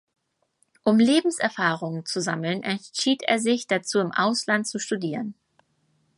[0.83, 5.35] Um Lebenserfahrung zu sammeln entschied er sich dazu im Ausland zu studieren.